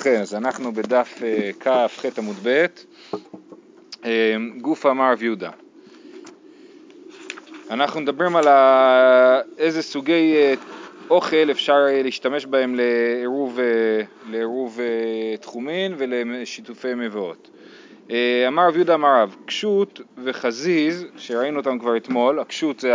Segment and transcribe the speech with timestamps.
[0.00, 2.66] ובכן, אז אנחנו בדף אה, כ"ח עמוד ב',
[4.04, 5.50] אה, גוף אמר רב יהודה.
[7.70, 8.44] אנחנו מדברים על.
[9.58, 10.54] איזה סוגי אה,
[11.10, 13.58] אוכל אפשר להשתמש בהם לעירוב,
[14.30, 14.80] לעירוב
[15.40, 17.50] תחומין ולשיתופי מבואות.
[18.48, 22.94] אמר רב יהודה אמר רב, קשות וחזיז, שראינו אותם כבר אתמול, הקשות זה,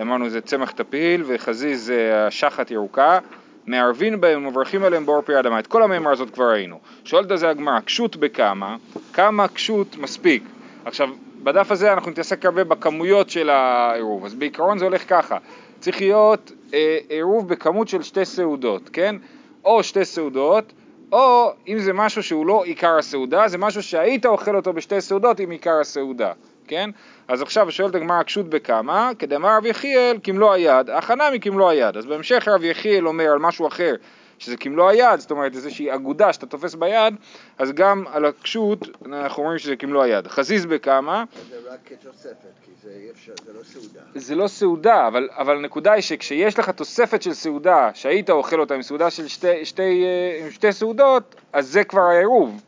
[0.00, 3.18] אמרנו זה צמח טפיל וחזיז זה השחת ירוקה,
[3.66, 5.58] מערבין בהם ומברכים עליהם באור פרי אדמה.
[5.58, 6.78] את כל המאמר הזאת כבר ראינו.
[7.04, 8.76] שואלת על זה הגמרא, קשות בכמה?
[9.12, 10.42] כמה קשות מספיק?
[10.84, 11.08] עכשיו,
[11.42, 15.38] בדף הזה אנחנו נתעסק הרבה בכמויות של העירוב, אז בעיקרון זה הולך ככה,
[15.80, 19.16] צריך להיות אה, עירוב בכמות של שתי סעודות, כן?
[19.64, 20.72] או שתי סעודות,
[21.12, 25.40] או אם זה משהו שהוא לא עיקר הסעודה, זה משהו שהיית אוכל אותו בשתי סעודות
[25.40, 26.32] עם עיקר הסעודה,
[26.72, 26.90] כן?
[27.28, 31.96] אז עכשיו שואלת הגמרא הקשות בכמה, כדאמר רב יחיאל כמלוא היד, הכנה מכמלוא היד.
[31.96, 33.94] אז בהמשך רב יחיאל אומר על משהו אחר,
[34.38, 37.14] שזה כמלוא היד, זאת אומרת איזושהי אגודה שאתה תופס ביד,
[37.58, 40.26] אז גם על הקשות אנחנו אומרים שזה כמלוא היד.
[40.26, 41.24] חזיז בכמה.
[41.50, 44.00] זה רק כתוספת, כי זה אי אפשר, זה לא סעודה.
[44.14, 48.74] זה לא סעודה, אבל, אבל הנקודה היא שכשיש לך תוספת של סעודה, שהיית אוכל אותה
[48.74, 50.04] עם סעודה של שתי, שתי,
[50.40, 52.62] עם שתי סעודות, אז זה כבר העירוב.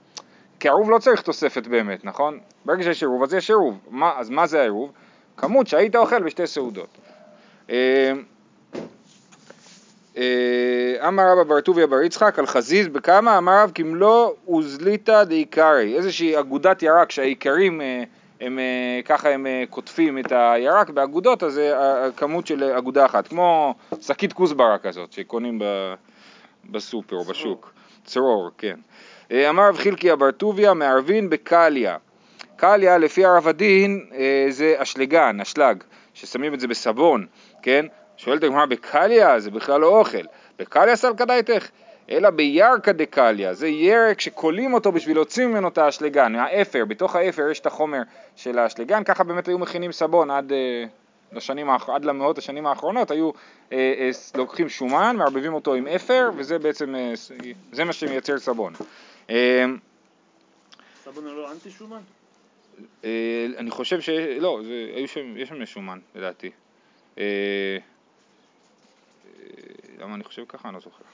[0.65, 2.39] כי עירוב לא צריך תוספת באמת, נכון?
[2.65, 3.79] ברגע שיש עירוב אז יש עירוב.
[3.91, 4.93] מה, אז מה זה העירוב?
[5.37, 6.89] כמות שהיית אוכל בשתי סעודות.
[7.70, 8.12] אה,
[10.17, 15.97] אה, אמר רבא בר טוביה בר יצחק על חזיז בכמה אמר רב כמלוא וזליתא דעיקרי
[15.97, 18.05] איזושהי אגודת ירק שהעיקרים אה,
[18.41, 18.59] הם
[19.05, 24.79] ככה הם קוטפים את הירק באגודות אז זה הכמות של אגודה אחת כמו שקית כוסברה
[24.79, 25.62] כזאת שקונים
[26.70, 27.73] בסופר או בשוק
[28.05, 28.77] צרור כן
[29.33, 31.97] אמר רב חילקי בר טוביה מערבין בקליה
[32.56, 37.27] קליה לפי הרב הדין אה, זה אשלגן, אשלג, ששמים את זה בסבון,
[37.62, 37.86] כן?
[38.17, 40.22] שואלת הגמרא בקליה זה בכלל לא אוכל,
[40.58, 41.69] בקליה סלקדייתך,
[42.11, 47.50] אלא בירקא דקליה, זה ירק שכולים אותו בשביל להוציא ממנו את האשלגן, האפר, בתוך האפר
[47.50, 48.00] יש את החומר
[48.36, 50.84] של האשלגן, ככה באמת היו מכינים סבון עד, אה,
[51.33, 53.30] לשנים, עד למאות השנים האחרונות, היו
[53.73, 57.13] אה, אה, לוקחים שומן, מערבבים אותו עם אפר, וזה בעצם, אה,
[57.73, 58.73] זה מה שמייצר סבון.
[59.30, 59.64] אה,
[61.05, 62.01] סבון הוא לא אנטי שומן?
[63.05, 64.08] אה, אני חושב ש...
[64.40, 64.61] לא,
[65.36, 66.51] יש שם משומן לדעתי.
[67.18, 67.79] אה, אה,
[70.01, 70.68] למה אני חושב ככה?
[70.68, 71.05] אני לא זוכר.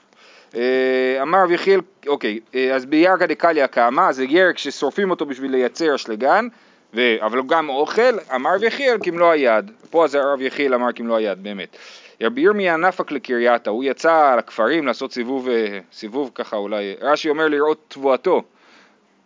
[1.21, 2.39] אמר רב יחיאל, אוקיי,
[2.73, 6.47] אז בירקא דקליא קאמה, זה ירק ששורפים אותו בשביל לייצר אשלגן.
[6.95, 9.71] אבל גם אוכל, אמר רב יחיאל כמלוא היד.
[9.89, 11.77] פה אז הרב יחיאל אמר כמלוא היד, באמת.
[12.21, 15.47] רבי ירמיה נפק לקרייתה, הוא יצא לכפרים לעשות סיבוב,
[15.91, 18.43] סיבוב ככה אולי, רש"י אומר לראות תבואתו.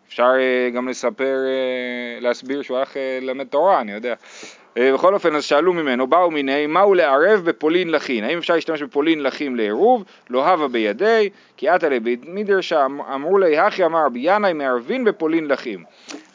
[0.07, 4.13] אפשר אה, גם לספר, אה, להסביר שהוא הלך אה, ללמד תורה, אני יודע.
[4.79, 8.23] בכל אופן, אז שאלו ממנו, באו מיני, מהו לערב בפולין לחין?
[8.23, 10.03] האם אפשר להשתמש בפולין לחין לעירוב?
[10.29, 15.47] לא הווה בידי, כי עתה לבית מדרשה, אמרו לי, הכי אמר רבי ינאי, מערבין בפולין
[15.47, 15.83] לחין.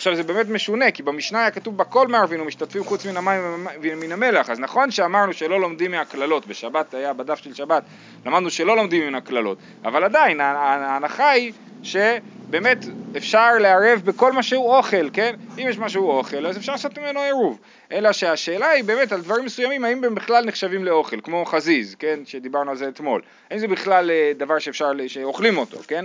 [0.00, 4.12] עכשיו זה באמת משונה, כי במשנה היה כתוב בכל מערבין ומשתתפים חוץ מן המים ומן
[4.12, 7.83] המלח, אז נכון שאמרנו שלא לומדים מהקללות, בשבת היה בדף של שבת,
[8.27, 11.53] למדנו שלא לומדים מן הקללות, אבל עדיין ההנחה היא
[11.83, 12.84] שבאמת
[13.16, 15.34] אפשר לערב בכל מה שהוא אוכל, כן?
[15.59, 17.59] אם יש משהו אוכל, אז אפשר לעשות ממנו עירוב.
[17.93, 22.21] אלא שהשאלה היא באמת על דברים מסוימים, האם הם בכלל נחשבים לאוכל, כמו חזיז, כן?
[22.25, 23.22] שדיברנו על זה אתמול.
[23.50, 26.05] האם זה בכלל אה, דבר שאפשר, שאוכלים אותו, כן?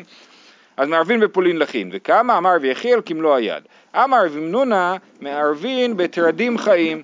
[0.77, 3.63] אז מערבין בפולין לחין, וכמה אמר ויחיאל כמלוא היד.
[3.95, 7.03] אמר ומנונה מערבין בטרדים חיים,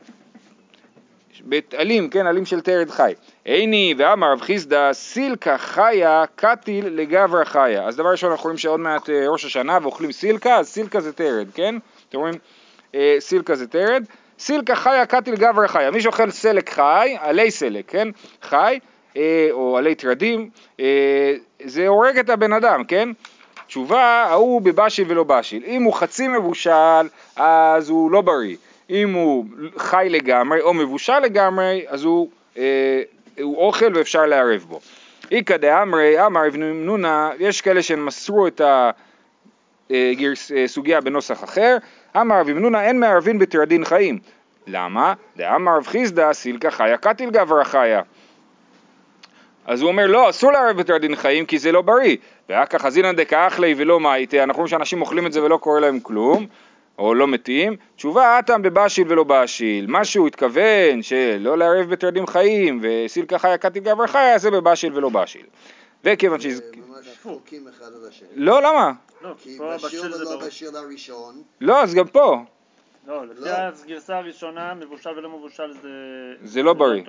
[1.45, 3.13] בעלים, כן, עלים של טרד חי.
[3.45, 7.87] עיני ואמר רב חיסדא סילקה חיה קטיל לגברא חיה.
[7.87, 11.13] אז דבר ראשון אנחנו רואים שעוד מעט אה, ראש השנה ואוכלים סילקה, אז סילקה זה
[11.13, 11.75] טרד, כן?
[12.09, 12.33] אתם רואים?
[12.95, 14.03] אה, סילקה זה טרד.
[14.39, 15.91] סילקה חיה קטיל גברא חיה.
[15.91, 18.07] מי שאוכל סלק חי, עלי סלק, כן?
[18.41, 18.79] חי,
[19.17, 20.49] אה, או עלי טרדים,
[21.63, 23.09] זה הורג את הבן אדם, כן?
[23.71, 25.63] תשובה, ההוא בבשיל ולא בשיל.
[25.65, 28.55] אם הוא חצי מבושל, אז הוא לא בריא.
[28.89, 29.45] אם הוא
[29.77, 33.01] חי לגמרי או מבושל לגמרי, אז הוא, אה,
[33.41, 34.79] הוא אוכל ואפשר לערב בו.
[35.31, 38.61] איכא דאמרי, אמר אבנו נונה, יש כאלה שמסרו את
[39.89, 41.77] הסוגיה אה, בנוסח אחר,
[42.17, 44.19] אמר רב נונה אין מערבין בטרדין חיים.
[44.67, 45.13] למה?
[45.37, 48.01] דאמר רב חיסדא סילקא חיה קטיל גברא חיה.
[49.65, 52.17] אז הוא אומר לא, אסור לערב בטרדין חיים כי זה לא בריא.
[52.51, 55.99] ואחר כך חזינא דקאחלי ולא מאיתי, אנחנו רואים שאנשים אוכלים את זה ולא קורה להם
[55.99, 56.45] כלום.
[56.99, 62.79] או לא מתים, תשובה אטם בבשיל ולא בשיל, מה שהוא התכוון שלא לערב בטרדים חיים
[62.83, 65.45] וסילקה חיה קטי גבר חיה זה בבשיל ולא בשיל.
[66.03, 66.45] וכיוון ש...
[68.35, 68.91] לא, למה?
[69.21, 71.41] לא, כי בשיל ולא בשיל הראשון.
[71.61, 72.37] לא, אז גם פה.
[73.07, 73.49] לא, לפי לא.
[73.85, 75.89] הגרסה הראשונה, מבושל ולא מבושל זה...
[76.43, 77.03] זה לא בריא.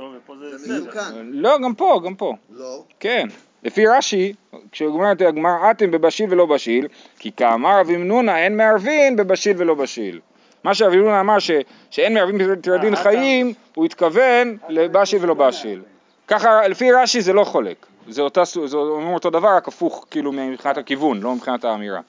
[0.55, 1.31] זה מיוקן.
[1.33, 2.35] לא, גם פה, גם פה.
[2.51, 2.85] לא.
[3.01, 3.29] כן.
[3.63, 4.33] לפי רש"י,
[4.73, 6.89] כשאומרת הגמר אתם בבשיל ולא בשיל,
[7.19, 10.21] כי כאמר רבי מנונה אין מערבין בבשיל ולא בשיל.
[10.65, 11.51] מה שרבי מנונה אמר ש,
[11.91, 15.83] שאין מערבין בתרדין אה, חיים, הוא התכוון לבשיל ולא בשיל.
[16.29, 20.33] ככה לפי רש"י זה לא חולק, זה, אותה, זה אומרים אותו דבר רק הפוך כאילו
[20.33, 22.01] מבחינת הכיוון, לא מבחינת האמירה.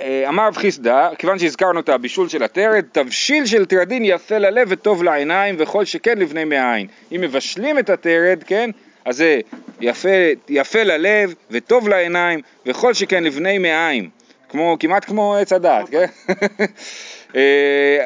[0.00, 4.68] אה, אמר רב חיסדא, כיוון שהזכרנו את הבישול של הטרד, תבשיל של טרדין יפה ללב
[4.70, 6.86] וטוב לעיניים וכל שכן לבני מעיים.
[7.12, 8.70] אם מבשלים את הטרד, כן,
[9.04, 9.40] אז זה
[9.80, 10.08] יפה,
[10.48, 14.08] יפה ללב וטוב לעיניים וכל שכן לבני מעיים.
[14.48, 16.06] כמו, כמעט כמו עץ הדעת, כן?
[17.36, 17.98] אה,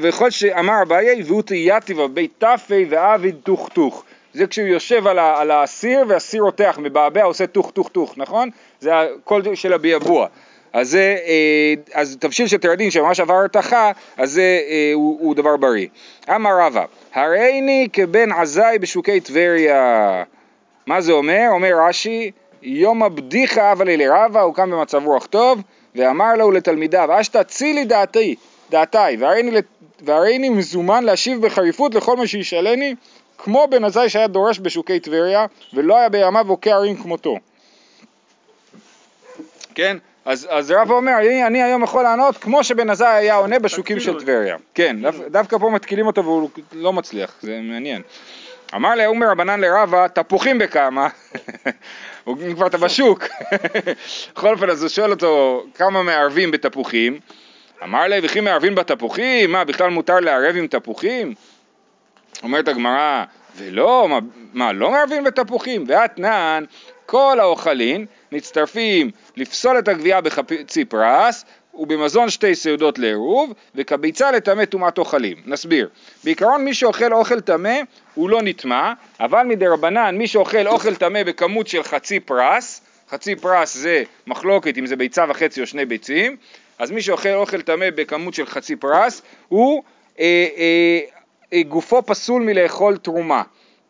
[0.00, 4.04] וכל שאמר אביי, והוא תהייתיבה בית תפי ועביד טוך טוך.
[4.32, 8.50] זה כשהוא יושב על, ה, על האסיר והסיר רותח, מבעבע עושה טוך טוך טוך, נכון?
[8.80, 10.28] זה הקול של הביאבוע.
[10.76, 15.34] אז זה, אה, אז תבשיל של תרדין שממש עבר הרתחה, אז זה אה, הוא, הוא
[15.34, 15.86] דבר בריא.
[16.34, 16.84] אמר רבא,
[17.14, 20.22] הריני כבן עזאי בשוקי טבריה.
[20.86, 21.46] מה זה אומר?
[21.50, 22.30] אומר רש"י,
[22.62, 25.60] יום הבדיחה אבל אלי רבא, הוא קם במצב רוח טוב,
[25.94, 28.34] ואמר לו לתלמידיו, אשתא צילי דעתי,
[28.70, 29.58] דעתי, והריני,
[30.00, 32.94] והריני מזומן להשיב בחריפות לכל מה שישאלני,
[33.38, 37.36] כמו בן עזאי שהיה דורש בשוקי טבריה, ולא היה בימיו עוקי ערים כמותו.
[39.74, 39.96] כן?
[40.26, 44.00] אז, אז רבא אומר, אני, אני היום יכול לענות כמו שבן עזאי היה עונה בשוקים
[44.00, 44.56] של טבריה.
[44.74, 48.02] כן, דו, דווקא פה מתקילים אותו והוא לא מצליח, זה מעניין.
[48.74, 51.08] אמר לעומר רבנן לרבא, תפוחים בכמה?
[52.24, 53.24] הוא כבר אתה בשוק.
[54.34, 57.18] בכל אופן, אז הוא שואל אותו, כמה מערבים בתפוחים?
[57.82, 59.52] אמר להם, וכי מערבים בתפוחים?
[59.52, 61.34] מה, בכלל מותר לערב עם תפוחים?
[62.42, 63.24] אומרת הגמרא,
[63.56, 64.18] ולא, מה,
[64.52, 65.84] מה לא מערבים בתפוחים?
[65.88, 66.64] ואתנן,
[67.06, 71.44] כל האוכלין מצטרפים לפסול את הגבייה בחצי פרס
[71.74, 75.36] ובמזון שתי סעודות לעירוב וכביצה לטמא טומאת אוכלים.
[75.46, 75.88] נסביר.
[76.24, 77.78] בעיקרון מי שאוכל אוכל טמא
[78.14, 82.80] הוא לא נטמא, אבל מדי רבנן מי שאוכל אוכל טמא בכמות של חצי פרס,
[83.10, 86.36] חצי פרס זה מחלוקת אם זה ביצה וחצי או שני ביצים,
[86.78, 89.82] אז מי שאוכל אוכל טמא בכמות של חצי פרס הוא
[90.20, 91.00] אה, אה,
[91.52, 93.42] אה, גופו פסול מלאכול תרומה.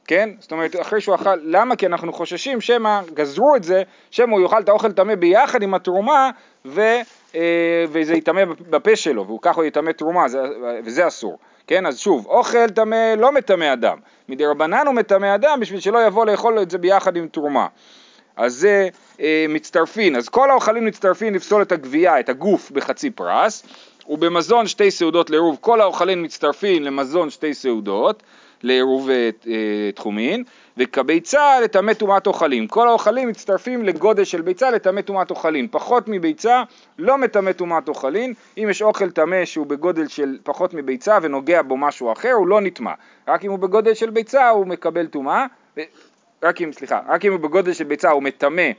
[0.06, 0.30] כן?
[0.40, 1.76] זאת אומרת, אחרי שהוא אכל, למה?
[1.76, 5.74] כי אנחנו חוששים שמא, גזרו את זה, שמא הוא יאכל את האוכל טמא ביחד עם
[5.74, 6.30] התרומה
[6.64, 6.80] ו,
[7.34, 10.42] אה, וזה יטמא בפה שלו, והוא ככה יטמא תרומה, זה,
[10.84, 11.38] וזה אסור.
[11.66, 11.86] כן?
[11.86, 13.98] אז שוב, אוכל טמא לא מטמא אדם,
[14.28, 17.66] מדי רבנן הוא מטמא אדם בשביל שלא יבוא לאכול את זה ביחד עם תרומה.
[18.36, 18.88] אז זה
[19.20, 23.62] אה, מצטרפין, אז כל האוכלים מצטרפין לפסול את הגבייה, את הגוף בחצי פרס,
[24.08, 28.22] ובמזון שתי סעודות לעירוב, כל האוכלים מצטרפין למזון שתי סעודות,
[28.62, 30.44] לעירוב אה, אה, תחומין,
[30.76, 32.66] וכביצה לטמא טומאת אוכלים.
[32.66, 35.68] כל האוכלים מצטרפים לגודל של ביצה לטמא טומאת אוכלים.
[35.68, 36.62] פחות מביצה
[36.98, 38.34] לא מטמא טומאת אוכלים.
[38.58, 42.60] אם יש אוכל טמא שהוא בגודל של פחות מביצה ונוגע בו משהו אחר, הוא לא
[42.60, 42.92] נטמא.
[43.28, 45.46] רק אם הוא בגודל של ביצה הוא מקבל טומאה.
[45.76, 45.80] ו-
[46.42, 48.70] רק אם, סליחה, רק אם הוא בגודל של ביצה הוא מטמא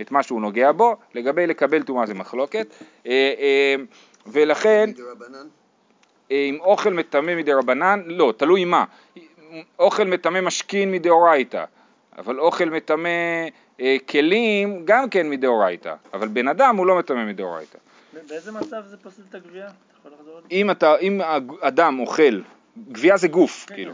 [0.00, 2.66] את מה שהוא נוגע בו, לגבי לקבל טומאה זה מחלוקת,
[3.06, 3.74] אה, אה,
[4.26, 4.90] ולכן?
[4.98, 5.42] אה,
[6.30, 8.84] אם אוכל מטמא מדי רבנן, לא, תלוי מה.
[9.78, 11.64] אוכל מטמא משכין מדאורייתא,
[12.18, 13.08] אבל אוכל מטמא
[13.80, 17.78] אה, כלים גם כן מדאורייתא, אבל בן אדם הוא לא מטמא מדאורייתא.
[18.28, 19.68] באיזה מצב זה פוסל את הגבייה?
[20.50, 21.20] אם, אתה, אם
[21.60, 22.40] אדם אוכל,
[22.92, 23.92] גבייה זה גוף, כן, כאילו.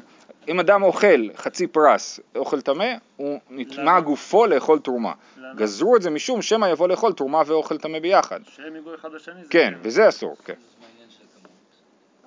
[0.49, 4.01] אם אדם אוכל חצי פרס, אוכל טמא, הוא נטמע למה?
[4.01, 5.13] גופו לאכול תרומה.
[5.37, 5.55] למה?
[5.55, 8.41] גזרו את זה משום שמא יבוא לאכול תרומה ואוכל טמא ביחד.
[8.57, 9.35] שהם יגעו אחד לשני?
[9.35, 9.75] כן, כן.
[9.83, 10.55] וזה אסור, כן.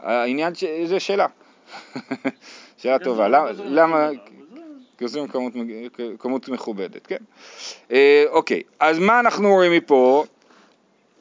[0.04, 0.64] העניין, ש...
[0.86, 1.28] זה שאלה.
[2.78, 3.28] שאלה טובה,
[3.66, 4.10] למה-
[5.02, 5.54] גוזרים כמות,
[6.20, 7.18] כמות מכובדת, כן?
[7.92, 10.26] אה, אוקיי, אז מה אנחנו רואים מפה?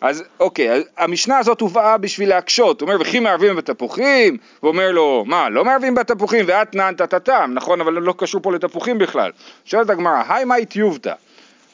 [0.00, 5.24] אז אוקיי, אז המשנה הזאת הובאה בשביל להקשות, הוא אומר וכי מערבים בתפוחים, ואומר לו
[5.26, 9.30] מה לא מערבים בתפוחים ואתנן טטטם, נכון אבל לא קשור פה לתפוחים בכלל,
[9.64, 11.12] שואלת הגמרא, היי מאי טיובתא,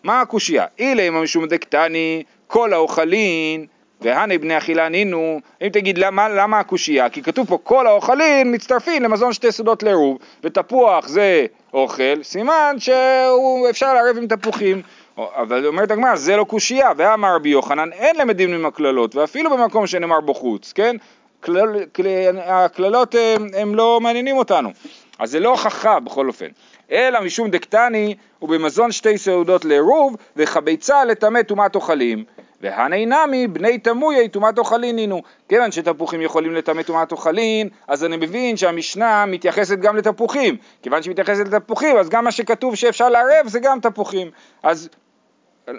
[0.05, 0.67] מה הקושייה?
[0.79, 3.67] אילי משום דקטני כל האוכלין
[4.01, 7.09] והנה בני אכילה נינו, אם תגיד למה, למה הקושייה?
[7.09, 13.95] כי כתוב פה כל האוכלין מצטרפים למזון שתי סודות לעירוב, ותפוח זה אוכל, סימן שאפשר
[13.95, 14.83] לערב עם תפוחים.
[15.17, 19.87] אבל אומרת הגמרא, זה לא קושייה, ואמר רבי יוחנן, אין למדים עם הקללות, ואפילו במקום
[19.87, 20.97] שנאמר בו חוץ, כן?
[21.41, 22.03] כלל, כל,
[22.45, 24.71] הקללות הם, הם לא מעניינים אותנו,
[25.19, 26.47] אז זה לא הוכחה בכל אופן.
[26.93, 32.25] אלא משום דקטני ובמזון שתי סעודות לעירוב וכביצה לטמא טומאת אוכלים.
[32.67, 35.23] והני נמי בני תמויי טומאת אוכלין נינו.
[35.49, 40.57] כיוון שתפוחים יכולים לטמא טומאת אוכלין, אז אני מבין שהמשנה מתייחסת גם לתפוחים.
[40.83, 44.31] כיוון שהיא מתייחסת לתפוחים, אז גם מה שכתוב שאפשר לערב זה גם תפוחים.
[44.63, 44.89] אז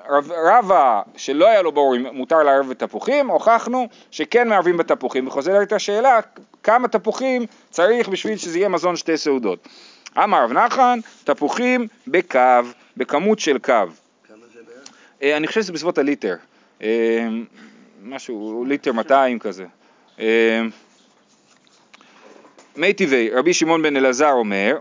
[0.09, 5.73] רב- רבא שלא היה לו ברור אם מותר לערב בתפוחים, הוכחנו שכן מערבים בתפוחים, וחוזרת
[5.73, 6.19] השאלה
[6.63, 9.67] כמה תפוחים צריך בשביל שזה יהיה מזון שתי סעודות.
[10.23, 12.39] אמר רב נחמן, תפוחים בקו,
[12.97, 13.73] בכמות של קו.
[13.73, 13.85] כמה
[14.53, 14.89] זה בערך?
[15.23, 16.35] אה, אני חושב שזה בסביבות הליטר.
[16.81, 17.27] אה,
[18.03, 19.65] משהו, ליטר 200 כזה.
[20.19, 20.61] אה,
[22.75, 24.77] מי טבעי, רבי שמעון בן אלעזר אומר,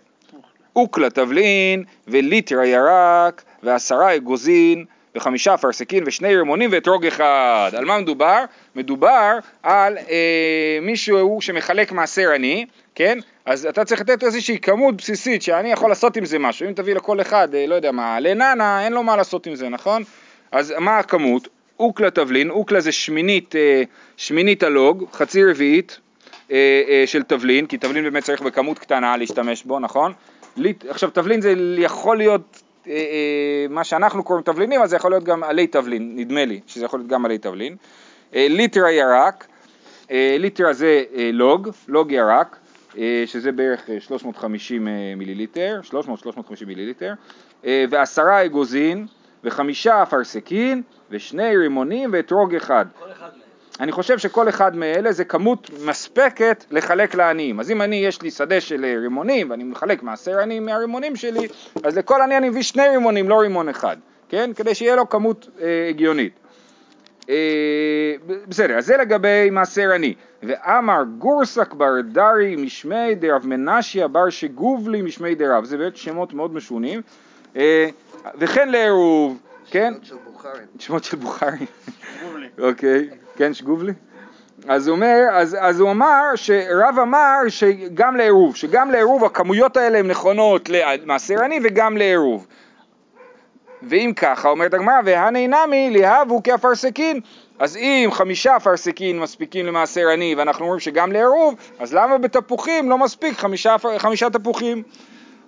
[0.76, 4.84] אוקלה תבלין וליטר הירק ועשרה אגוזין
[5.16, 7.70] וחמישה אפרסקין ושני רימונים ואתרוג אחד.
[7.76, 8.44] על מה מדובר?
[8.74, 13.18] מדובר על אה, מישהו שמחלק מעשר עני, כן?
[13.46, 16.68] אז אתה צריך לתת איזושהי כמות בסיסית שאני יכול לעשות עם זה משהו.
[16.68, 19.68] אם תביא לכל אחד, אה, לא יודע מה, לננה, אין לו מה לעשות עם זה,
[19.68, 20.02] נכון?
[20.52, 21.48] אז מה הכמות?
[21.80, 23.82] אוקלה תבלין, אוקלה זה שמינית, אה,
[24.16, 26.00] שמינית הלוג, חצי רביעית
[26.50, 30.12] אה, אה, של תבלין, כי תבלין באמת צריך בכמות קטנה להשתמש בו, נכון?
[30.88, 32.62] עכשיו תבלין זה יכול להיות
[33.70, 37.00] מה שאנחנו קוראים תבלינים, אז זה יכול להיות גם עלי תבלין, נדמה לי שזה יכול
[37.00, 37.76] להיות גם עלי תבלין.
[38.34, 39.46] אה, ליטר הירק,
[40.10, 42.56] אה, ליטר הזה אה, לוג, לוג ירק,
[43.26, 45.94] שזה בערך אה, 350 אה, מיליליטר, 300-350
[46.66, 47.12] מיליליטר,
[47.64, 49.06] ועשרה אגוזין,
[49.44, 52.86] וחמישה אפרסקין, ושני רימונים ואתרוג אחד.
[53.80, 57.60] אני חושב שכל אחד מאלה זה כמות מספקת לחלק לעניים.
[57.60, 61.48] אז אם אני, יש לי שדה של אה, רימונים ואני מחלק מעשר עניים מהרימונים שלי,
[61.84, 63.96] אז לכל עני אני מביא שני רימונים, לא רימון אחד,
[64.28, 64.50] כן?
[64.56, 66.32] כדי שיהיה לו כמות אה, הגיונית.
[67.30, 68.14] אה,
[68.48, 70.14] בסדר, אז זה לגבי מעשר עני.
[70.42, 75.64] ואמר גורסק בר דרי משמי דרב מנשיה בר שגובלי משמי דרב.
[75.64, 77.02] זה באמת שמות מאוד משונים.
[77.56, 77.88] אה,
[78.34, 79.38] וכן לעירוב,
[79.70, 79.94] כן?
[80.02, 80.66] שמות של בוכרים.
[80.78, 81.66] שמות של בוכרים.
[82.22, 82.48] ברור לי.
[82.58, 83.92] אוקיי, כן שגובלי?
[84.68, 89.98] אז הוא אומר, אז, אז הוא אמר שרב אמר שגם לעירוב, שגם לעירוב הכמויות האלה
[89.98, 92.46] הן נכונות למעשר עני וגם לעירוב.
[93.82, 97.20] ואם ככה, אומרת הגמרא, והני נמי להבו כאפרסקין.
[97.58, 102.98] אז אם חמישה אפרסקין מספיקים למעשר עני ואנחנו אומרים שגם לעירוב, אז למה בתפוחים לא
[102.98, 104.82] מספיק חמישה, חמישה תפוחים?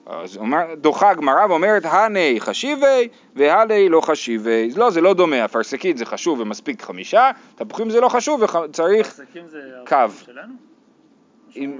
[0.09, 4.71] אז אומר, דוחה הגמרא ואומרת, הני חשיבי והלי לא חשיבי.
[4.77, 9.49] לא, זה לא דומה, אפרסקין זה חשוב ומספיק חמישה, תפוחים זה לא חשוב וצריך, אפרסקים
[9.49, 9.97] זה קו.
[10.25, 10.53] שלנו?
[11.57, 11.79] אם-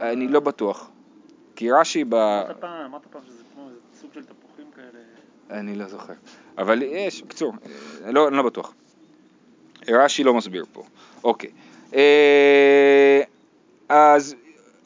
[0.00, 0.90] אני לא בטוח.
[1.56, 2.14] כי רש"י ב...
[2.14, 3.68] אמרת פעם, אמרת פעם שזה כמו
[4.00, 5.60] סוג של תפוחים כאלה.
[5.60, 6.12] אני לא זוכר.
[6.58, 7.52] אבל יש, בקיצור,
[8.04, 8.72] אה, לא, אני לא בטוח.
[9.88, 10.82] רש"י לא מסביר פה.
[11.24, 11.50] אוקיי.
[11.94, 13.22] אה,
[13.88, 14.34] אז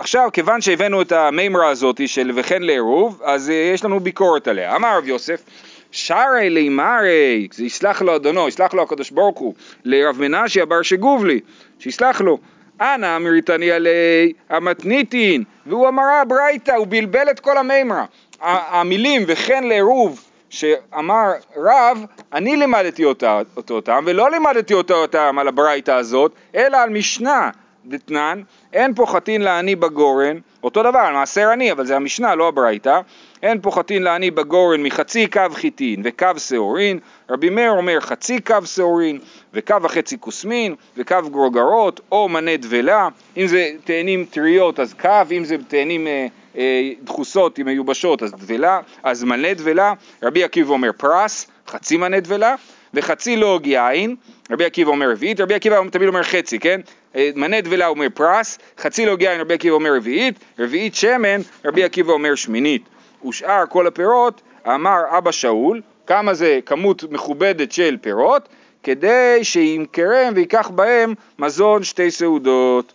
[0.02, 4.76] עכשיו, כיוון שהבאנו את המימרה הזאת של וכן לעירוב, אז אה, יש לנו ביקורת עליה.
[4.76, 5.42] אמר רב יוסף,
[5.90, 9.54] שרי לימרי, זה יסלח לו אדונו, יסלח לו הקדוש ברוך הוא,
[9.84, 11.40] לרב מנשי הבר שגובלי,
[11.78, 12.38] שיסלח לו.
[12.80, 18.04] אנא אמריתני עלי המתניתין, והוא אמרה ברייתא, הוא בלבל את כל המימרה.
[18.40, 25.48] המילים וכן לעירוב שאמר רב, אני לימדתי אותה, אותו אותם, ולא לימדתי אותה אותם על
[25.48, 27.50] הברייתא הזאת, אלא על משנה
[27.86, 33.00] דתנן, אין פוחתין לעני בגורן, אותו דבר, מעשר עני, אבל זה המשנה, לא הברייתא,
[33.42, 36.98] אין פוחתין לעני בגורן מחצי קו חיטין וקו שעורין,
[37.30, 39.18] רבי מאיר אומר חצי קו שעורין
[39.54, 45.44] וקו וחצי כוסמין וקו גרוגרות או מנה דבלה, אם זה תאנים טריות אז קו, אם
[45.44, 50.90] זה תאנים אה, אה, דחוסות, אם מיובשות אז דבלה, אז מנה דבלה, רבי עקיבא אומר
[50.96, 52.54] פרס, חצי מנה דבלה,
[52.94, 54.16] וחצי לוג יין,
[54.50, 56.80] רבי עקיבא אומר רביעית, רבי עקיבא תמיד אומר חצי, כן?
[57.16, 61.84] אה, מנה דבלה אומר פרס, חצי לוג יין רבי עקיבא אומר רביעית, רביעית שמן רבי
[61.84, 62.82] עקיבא אומר שמינית.
[63.28, 68.48] ושאר כל הפירות, אמר אבא שאול, כמה זה כמות מכובדת של פירות,
[68.82, 72.92] כדי שימכרם ויקח בהם מזון שתי סעודות.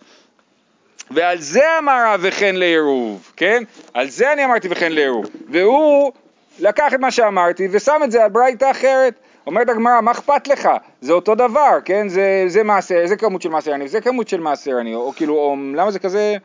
[1.10, 3.62] ועל זה אמר וכן לעירוב, כן?
[3.94, 5.26] על זה אני אמרתי וכן לעירוב.
[5.50, 6.12] והוא
[6.58, 9.14] לקח את מה שאמרתי ושם את זה על ברייתא אחרת.
[9.48, 10.68] אומרת הגמרא, מה אכפת לך?
[11.00, 12.08] זה אותו דבר, כן?
[12.08, 15.34] זה, זה מעשר, זה כמות של מעשר עני, זה כמות של מעשר עני, או, כאילו,
[15.34, 16.36] או, למה זה כזה...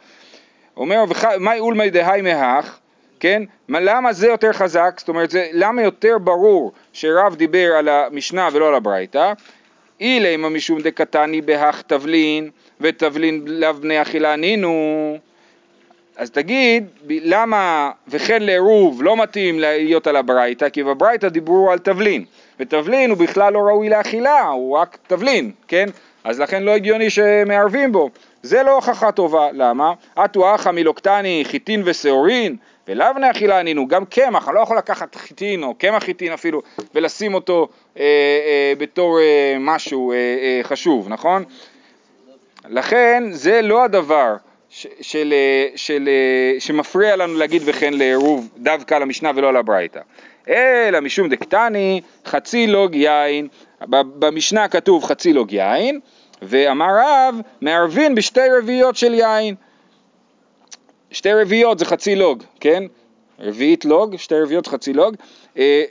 [0.78, 2.80] אומר, "וח- מאי אולמי דהי מהך,
[3.20, 3.44] כן?
[3.68, 4.96] מה, למה זה יותר חזק?
[4.98, 9.34] זאת אומרת, זה, למה יותר ברור שרב דיבר על המשנה ולא על הברייתא?
[10.00, 12.50] אילמה משום דקתני בהך תבלין,
[12.82, 15.18] ותבלין לאו בני אכילה נינו.
[16.18, 20.70] אז תגיד, למה וכן לעירוב לא מתאים להיות על הברייתא?
[20.70, 22.26] כי בברייתא דיברו על תבלין,
[22.60, 25.90] ותבלין הוא בכלל לא ראוי לאכילה, הוא רק תבלין, כן?
[26.24, 28.10] אז לכן לא הגיוני שמערבים בו.
[28.44, 29.94] זה לא הוכחה טובה, למה?
[30.26, 32.56] אטו אחא מלוקטני חיטין ושעורין,
[32.88, 36.62] ולאו בני אכילה ענינו, גם קמח, אני לא יכול לקחת חיטין או קמח חיטין אפילו,
[36.96, 37.68] ולשים אותו
[37.98, 41.44] אה, אה, בתור אה, משהו אה, אה, חשוב, נכון?
[42.70, 44.36] לכן זה לא הדבר
[45.02, 50.00] של, אה, של, אה, שמפריע לנו להגיד וכן לעירוב דווקא על המשנה ולא על הברייתא.
[50.50, 53.48] אלא משום דקטני חצי לוג יין,
[53.90, 56.00] במשנה כתוב חצי לוג יין,
[56.42, 59.56] ואמר רב מערבין בשתי רביעיות של יין.
[61.12, 62.84] שתי רביעיות זה חצי לוג, כן?
[63.40, 65.16] רביעית לוג, שתי רביעיות חצי לוג,
[65.58, 65.84] אה,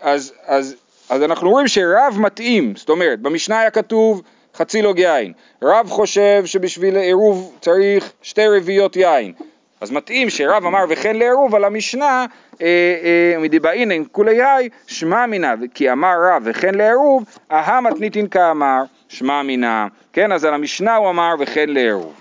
[0.00, 0.76] אז, אז,
[1.08, 4.22] אז אנחנו רואים שרב מתאים, זאת אומרת, במשנה היה כתוב
[4.56, 5.32] חצי לוג יין,
[5.62, 9.32] רב חושב שבשביל עירוב צריך שתי רביעיות יין,
[9.80, 12.26] אז מתאים שרב אמר וכן לעירוב על המשנה
[12.62, 15.54] אה, מדבעינן כולי היי שמע מינה.
[15.74, 19.86] כי אמר רב וכן לעירוב אהה מתניתין כאמר שמע מינה.
[20.12, 22.14] כן אז על המשנה הוא אמר וכן לעירוב.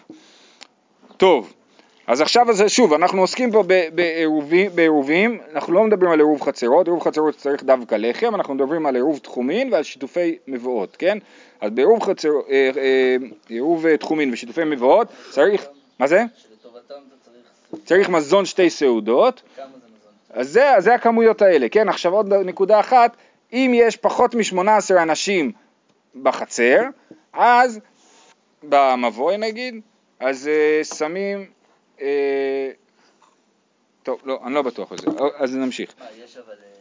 [1.18, 1.54] טוב
[2.08, 3.64] אז עכשיו אז שוב אנחנו עוסקים פה
[4.76, 8.96] בעירובים, אנחנו לא מדברים על עירוב חצרות עירוב חצרות צריך דווקא לחם אנחנו מדברים על
[8.96, 11.18] עירוב תחומין ועל שיתופי מבואות כן
[11.62, 13.16] אז בעירוב חצר, אה, אה,
[13.50, 15.66] עירוב תחומין ושיתופי מבואות צריך
[16.00, 16.24] מה זה?
[17.86, 19.42] צריך מזון שתי סעודות.
[19.56, 20.12] כמה זה מזון?
[20.30, 21.90] אז זה, זה הכמויות האלה, כן?
[21.90, 23.18] עכשיו עוד נקודה אחת,
[23.54, 25.52] אם יש פחות מ-18 אנשים
[26.24, 26.82] בחצר,
[27.34, 27.80] אז
[28.64, 29.82] במבוי נגיד,
[30.20, 31.46] אז uh, שמים,
[34.04, 35.94] טוב, לא, אני לא בטוח בזה, אז נמשיך.
[35.98, 36.54] אבל...
[36.54, 36.76] אה,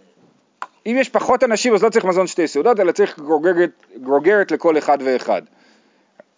[0.86, 3.70] אם יש פחות אנשים אז לא צריך מזון שתי סעודות, אלא צריך גרוגרת,
[4.02, 5.42] גרוגרת לכל אחד ואחד.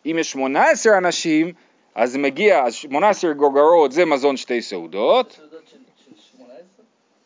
[0.06, 1.52] אם יש 18 אנשים,
[1.94, 5.32] אז מגיע, אז 18 גוגרות זה מזון שתי סעודות.
[5.32, 6.56] סעודות של, של 18?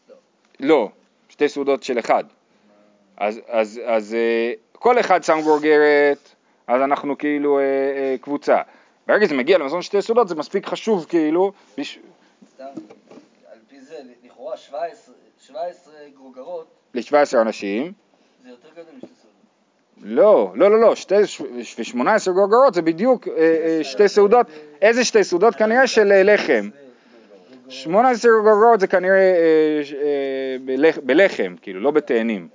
[0.08, 0.14] לא.
[0.60, 0.90] לא,
[1.28, 2.24] שתי סעודות של אחד.
[3.16, 6.34] אז, אז, אז אה, כל אחד שם גוגרת,
[6.66, 8.62] אז אנחנו כאילו אה, אה, קבוצה.
[9.10, 11.52] ברגע שזה מגיע למזון שתי סעודות זה מספיק חשוב כאילו.
[12.54, 12.64] סתם,
[13.52, 15.14] על פי זה, לכאורה 17,
[15.46, 16.66] 17 גרוגרות.
[16.94, 17.92] ל-17 אנשים.
[18.42, 19.08] זה יותר גדול משתי
[20.02, 20.94] לא, לא, לא, לא,
[21.78, 24.46] ושמונה עשר גרגרות זה בדיוק אה, אה, שתי סעודות,
[24.82, 25.54] איזה שתי סעודות?
[25.54, 26.68] כנראה של אה, לחם.
[27.68, 29.32] שמונה עשר גרגרות זה כנראה
[31.02, 32.48] בלחם, כאילו, לא בתאנים.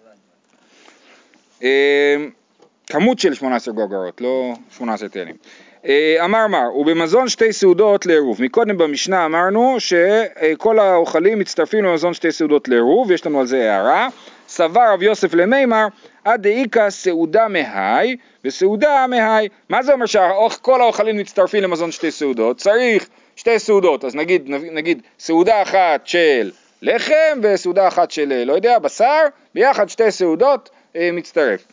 [2.88, 5.36] כמות של שמונה עשר גרגרות, לא שמונה עשר תאנים.
[6.24, 8.42] אמר מר, ובמזון שתי סעודות לעירוב.
[8.42, 14.08] מקודם במשנה אמרנו שכל האוכלים מצטרפים למזון שתי סעודות לעירוב, יש לנו על זה הערה.
[14.48, 15.88] סבר רב יוסף למימר,
[16.24, 18.15] עד דאיכא סעודה מהי
[18.46, 19.50] וסעודה מהי.
[19.70, 22.57] מה זה אומר שכל האוכלים מצטרפים למזון שתי סעודות?
[22.57, 28.79] צריך שתי סעודות, אז נגיד, נגיד סעודה אחת של לחם וסעודה אחת של, לא יודע,
[28.79, 29.22] בשר,
[29.55, 31.66] ביחד שתי סעודות אה, מצטרף.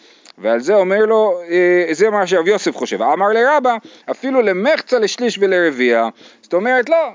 [0.42, 3.02] ועל זה אומר לו, אה, זה מה שרב יוסף חושב.
[3.02, 3.76] אמר לרבה,
[4.10, 6.08] אפילו למחצה לשליש ולרביע.
[6.42, 7.08] זאת אומרת, לא,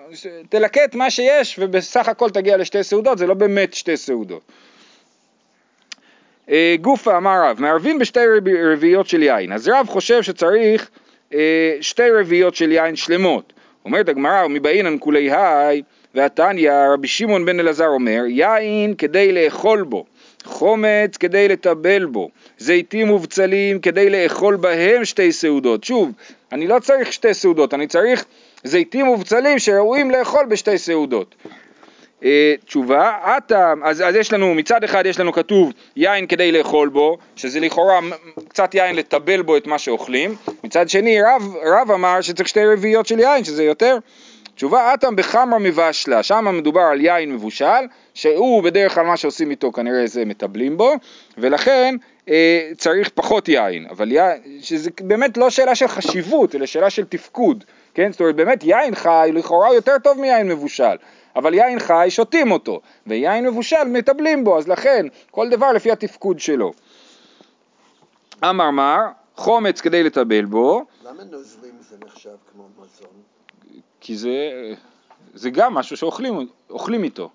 [0.50, 4.42] תלקט מה שיש ובסך הכל תגיע לשתי סעודות, זה לא באמת שתי סעודות.
[6.50, 8.20] אה, גופה אמר רב, מערבים בשתי
[8.74, 10.90] רביעיות של יין, אז רב חושב שצריך
[11.34, 13.54] אה, שתי רביעיות של יין שלמות.
[13.86, 15.82] אומרת הגמרא, מבעינן כולי היי,
[16.16, 20.06] והתניא, רבי שמעון בן אלעזר אומר, יין כדי לאכול בו,
[20.48, 25.84] חומץ כדי לטבל בו, זיתים ובצלים כדי לאכול בהם שתי סעודות.
[25.84, 26.12] שוב,
[26.52, 28.26] אני לא צריך שתי סעודות, אני צריך
[28.64, 31.36] זיתים ובצלים שראויים לאכול בשתי סעודות.
[32.24, 36.90] אה, תשובה, אטם, אז, אז יש לנו, מצד אחד יש לנו כתוב יין כדי לאכול
[36.90, 38.00] בו, שזה לכאורה
[38.48, 43.08] קצת יין לטבל בו את מה שאוכלים, מצד שני רב, רב אמר שצריך שתי רביעיות
[43.08, 43.98] של יין, שזה יותר.
[44.58, 49.72] תשובה, אטם בחמר מבשלה, שם מדובר על יין מבושל, שהוא בדרך כלל מה שעושים איתו
[49.72, 50.93] כנראה זה מטבלים בו,
[51.38, 51.96] ולכן
[52.30, 57.06] אה, צריך פחות יין, אבל יין, שזה באמת לא שאלה של חשיבות, אלא שאלה של
[57.06, 58.12] תפקוד, כן?
[58.12, 60.96] זאת אומרת באמת יין חי לכאורה יותר טוב מיין מבושל,
[61.36, 66.39] אבל יין חי שותים אותו, ויין מבושל מטבלים בו, אז לכן כל דבר לפי התפקוד
[66.39, 66.74] שלו.
[68.43, 69.00] אמר מר,
[69.36, 70.86] חומץ כדי לטבל בו.
[71.04, 73.37] למה נוזלים זה נחשב כמו מזון?
[73.99, 74.73] כי זה,
[75.34, 77.30] זה גם משהו שאוכלים איתו.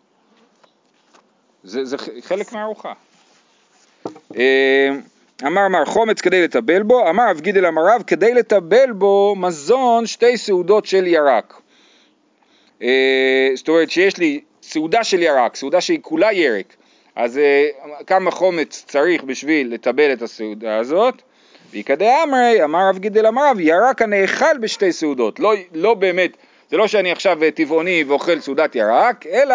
[1.64, 2.92] זה, זה חלק מהארוחה.
[4.36, 4.90] אה,
[5.46, 10.06] אמר מר חומץ כדי לטבל בו, אמר רב גידל אמר רב כדי לטבל בו מזון
[10.06, 11.60] שתי סעודות של ירק.
[12.82, 16.76] אה, זאת אומרת שיש לי סעודה של ירק, סעודה שהיא כולה ירק,
[17.16, 17.68] אז אה,
[18.06, 21.22] כמה חומץ צריך בשביל לטבל את הסעודה הזאת?
[21.72, 26.36] ויקדי אמרי, אמר רב גידל אמר רב, ירק הנאכל בשתי סעודות, לא, לא באמת,
[26.70, 29.54] זה לא שאני עכשיו טבעוני ואוכל סעודת ירק, אלא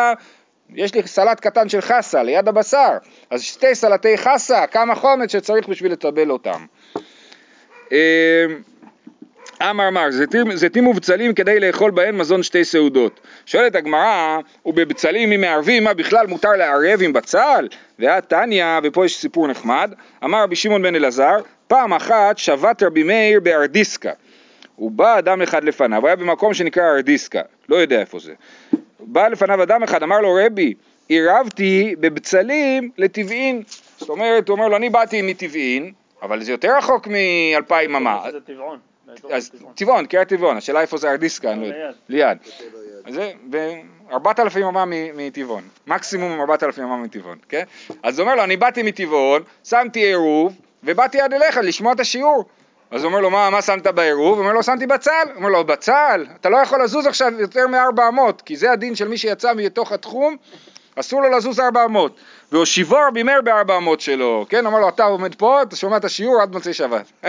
[0.75, 2.97] יש לי סלט קטן של חסה ליד הבשר,
[3.29, 6.65] אז שתי סלטי חסה, כמה חומץ שצריך בשביל לטבל אותם.
[9.61, 13.19] אמר מר, זיתים, זיתים ובצלים כדי לאכול בהן מזון שתי סעודות.
[13.45, 17.67] שואלת הגמרא, ובבצלים אם מערבים, מה בכלל מותר לערב עם בצל?
[17.99, 23.03] ואת תניא, ופה יש סיפור נחמד, אמר רבי שמעון בן אלעזר, פעם אחת שבת רבי
[23.03, 24.11] מאיר בארדיסקה.
[24.75, 28.33] הוא בא אדם אחד לפניו, הוא היה במקום שנקרא ארדיסקה, לא יודע איפה זה.
[28.99, 30.73] בא לפניו אדם אחד, אמר לו רבי,
[31.07, 33.63] עירבתי בבצלים לטבעין.
[33.97, 38.21] זאת אומרת, הוא אומר לו, אני באתי מטבעין, אבל זה יותר רחוק מאלפיים אמה.
[38.31, 38.79] זה טבעון.
[39.31, 41.53] אז טבעון, קריית טבעון, השאלה איפה זה ארדיסקה,
[42.09, 42.37] ליד.
[44.11, 47.63] ארבעת אלפים אמה מטבעון, מקסימום ארבעת אלפים אמה מטבעון, כן?
[48.03, 52.45] אז הוא אומר לו, אני באתי מטבעון, שמתי עירוב, ובאתי עד אליך לשמוע את השיעור.
[52.91, 54.33] אז הוא אומר לו, מה, מה שמת בעירוב?
[54.33, 55.11] הוא אומר לו, שמתי בצל.
[55.25, 56.25] הוא אומר לו, בצל?
[56.41, 59.91] אתה לא יכול לזוז עכשיו יותר מארבע אמות, כי זה הדין של מי שיצא מתוך
[59.91, 60.35] התחום,
[60.95, 62.15] אסור לו לזוז ארבע אמות.
[62.51, 64.65] והושיבו רבי מאיר בארבע אמות שלו, כן?
[64.65, 67.11] אומר לו, אתה עומד פה, אתה שומע את השיעור עד מוצאי שבת.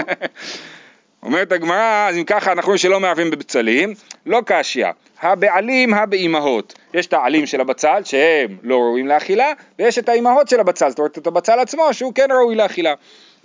[1.22, 3.94] אומרת הגמרא, אז אם ככה אנחנו רואים שלא מערבים בבצלים,
[4.26, 4.86] לא קשיא,
[5.20, 10.60] הבעלים הבאימהות, יש את העלים של הבצל שהם לא ראויים לאכילה, ויש את האימהות של
[10.60, 12.94] הבצל, זאת אומרת את הבצל עצמו שהוא כן ראוי לאכילה.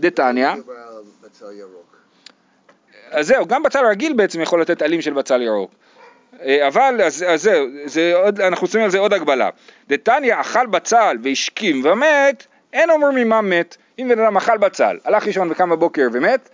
[0.03, 0.49] דתניא.
[3.11, 5.71] אז זהו, גם בצל רגיל בעצם יכול לתת עלים של בצל ירוק.
[6.41, 9.49] אה, אבל, אז, אז זהו, זה עוד, אנחנו עושים על זה עוד הגבלה.
[9.87, 13.77] דתניא אכל בצל והשכים ומת, אין אומרים ממה מת.
[13.99, 16.49] אם בן אדם אכל בצל, הלך לישון וקם בבוקר ומת,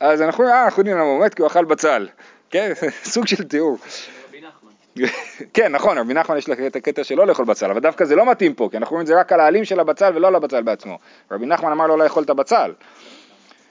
[0.00, 2.08] אז אנחנו אומרים, אה, אנחנו יודעים למה הוא מת, כי הוא אכל בצל.
[2.50, 2.72] כן,
[3.12, 3.78] סוג של תיאור.
[5.54, 8.30] כן, נכון, רבי נחמן יש לו את הקטע שלא לאכול בצל, אבל דווקא זה לא
[8.30, 10.62] מתאים פה, כי אנחנו רואים את זה רק על העלים של הבצל ולא על הבצל
[10.62, 10.98] בעצמו.
[11.30, 12.72] רבי נחמן אמר לו לא לאכול את הבצל,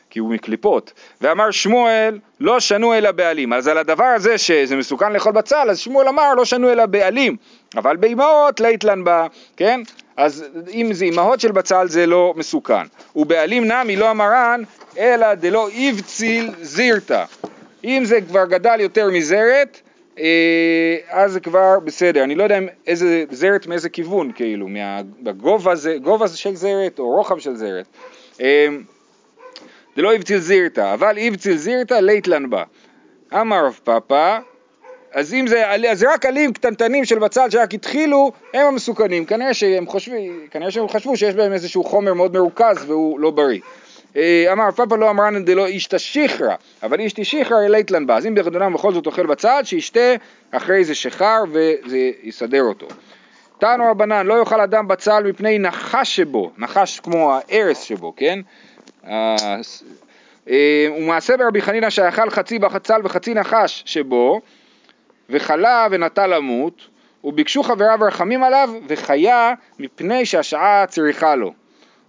[0.10, 0.94] כי הוא מקליפות.
[1.22, 3.54] ואמר שמואל, לא שנו אלא בעלים.
[3.54, 7.36] אז על הדבר הזה שזה מסוכן לאכול בצל, אז שמואל אמר לא שנו אלא בעלים.
[7.78, 9.82] אבל באמהות ליתלן בה, כן?
[10.18, 12.84] אז אם זה אמהות של בצל זה לא מסוכן.
[13.16, 14.64] ובעלים נמי לא אמרן,
[14.98, 17.24] אלא דלא איבציל זירתא.
[17.84, 19.82] אם זה כבר גדל יותר מזרת,
[21.10, 25.98] אז זה כבר בסדר, אני לא יודע איזה זרת מאיזה כיוון כאילו, מה- בגובה זה,
[26.02, 27.86] גובה של זרת או רוחב של זרת.
[28.42, 28.68] אה,
[29.96, 32.64] זה לא איבציל זירתא, אבל איבציל זירתא ליתלן בה.
[33.34, 34.40] אמר רב פאפא,
[35.12, 39.88] אז אם זה, אז רק עלים קטנטנים של בצל שרק התחילו, הם המסוכנים, כנראה שהם
[39.88, 43.60] חושבים, כנראה שהם חשבו שיש בהם איזשהו חומר מאוד מרוכז והוא לא בריא.
[44.18, 48.26] אה, אמר רב פאפא לא אמרן דלא אישתא שיחרא, אבל אישתי שיחרא ליתלן בה, אז
[48.26, 50.16] אם אדם בכל זאת אוכל בצל, שישתה
[50.52, 52.88] אחרי זה שיכר וזה יסדר אותו.
[53.60, 58.40] תנו רבנן, לא יאכל אדם בצל מפני נחש שבו, נחש כמו הארס שבו, כן?
[59.08, 59.58] אה,
[60.98, 64.42] ומעשה ברבי חנינא שאכל חצי בצל וחצי נחש שבו,
[65.30, 66.88] וחלה ונטה למות,
[67.24, 71.54] וביקשו חבריו רחמים עליו, וחיה מפני שהשעה צריכה לו.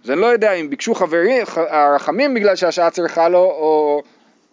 [0.03, 4.03] אז אני לא יודע אם ביקשו חברים, הרחמים בגלל שהשעה צריכה לו, או,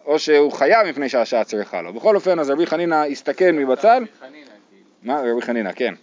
[0.05, 1.93] או שהוא חייב מפני שהשעה צריכה לו.
[1.93, 4.05] בכל אופן, אז רבי חנינא הסתכן מבצל.
[5.03, 5.93] מה, רבי חנינא, כן.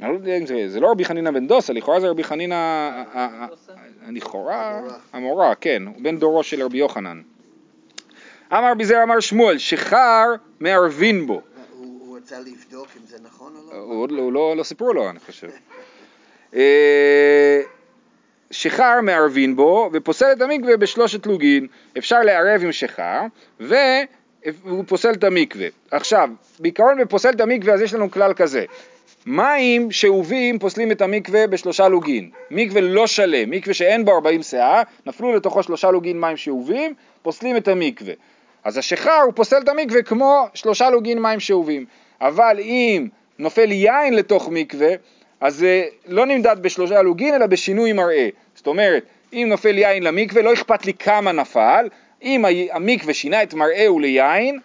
[0.00, 2.90] אני לא יודע אם זה, זה לא רבי חנינא בן דוסה, לכאורה זה רבי חנינא,
[4.08, 4.80] לכאורה,
[5.12, 5.54] המורה.
[5.54, 7.22] כן, הוא בן דורו של רבי יוחנן.
[8.52, 10.24] אמר ביזר אמר שמואל, שחר
[10.60, 11.40] מערבין בו.
[11.72, 13.76] הוא רצה לבדוק אם זה נכון או לא?
[13.76, 15.48] הוא לא, הוא לא, לא סיפרו לו, אני חושב.
[18.50, 21.66] שיכר מערבין בו ופוסל את המקווה בשלושת לוגין.
[21.98, 23.20] אפשר לערב עם שיכר
[23.60, 25.66] והוא פוסל את המקווה.
[25.90, 28.64] עכשיו, בעיקרון בפוסל את המקווה אז יש לנו כלל כזה.
[29.26, 32.30] מים שאובים פוסלים את המקווה בשלושה לוגין.
[32.50, 37.56] מקווה לא שלם, מקווה שאין בו 40 שאה, נפלו לתוכו שלושה לוגין מים שאובים, פוסלים
[37.56, 38.14] את המקווה.
[38.64, 41.84] אז השיכר הוא פוסל את המקווה כמו שלושה לוגין מים שאובים.
[42.20, 43.08] אבל אם
[43.38, 44.90] נופל יין לתוך מקווה,
[45.40, 48.28] אז זה לא נמדד בשלושה לוגין אלא בשינוי מראה.
[48.54, 51.88] זאת אומרת, אם נופל יין למקווה, לא אכפת לי כמה נפל,
[52.22, 54.58] אם המקווה שינה את מראהו ליין,